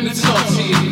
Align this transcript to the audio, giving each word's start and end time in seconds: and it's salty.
and 0.00 0.08
it's 0.08 0.22
salty. 0.22 0.89